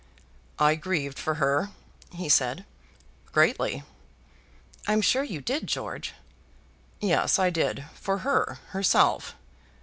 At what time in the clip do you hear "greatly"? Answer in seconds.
3.31-3.83